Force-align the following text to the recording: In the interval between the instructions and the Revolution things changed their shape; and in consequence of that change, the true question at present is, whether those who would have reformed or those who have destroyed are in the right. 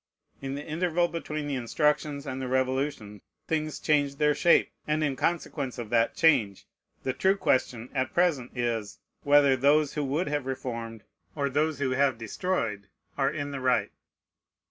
In 0.41 0.55
the 0.55 0.65
interval 0.65 1.07
between 1.09 1.45
the 1.45 1.53
instructions 1.53 2.25
and 2.25 2.41
the 2.41 2.47
Revolution 2.47 3.21
things 3.47 3.79
changed 3.79 4.17
their 4.17 4.33
shape; 4.33 4.71
and 4.87 5.03
in 5.03 5.15
consequence 5.15 5.77
of 5.77 5.91
that 5.91 6.15
change, 6.15 6.65
the 7.03 7.13
true 7.13 7.35
question 7.37 7.87
at 7.93 8.11
present 8.11 8.57
is, 8.57 8.97
whether 9.21 9.55
those 9.55 9.93
who 9.93 10.03
would 10.03 10.27
have 10.27 10.47
reformed 10.47 11.03
or 11.35 11.51
those 11.51 11.77
who 11.77 11.91
have 11.91 12.17
destroyed 12.17 12.87
are 13.15 13.29
in 13.29 13.51
the 13.51 13.59
right. 13.59 13.91